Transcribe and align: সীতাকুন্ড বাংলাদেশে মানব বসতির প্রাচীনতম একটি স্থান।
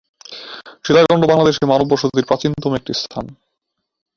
সীতাকুন্ড 0.85 1.23
বাংলাদেশে 1.27 1.63
মানব 1.65 1.87
বসতির 1.91 2.27
প্রাচীনতম 2.27 2.71
একটি 2.75 2.91
স্থান। 2.93 3.25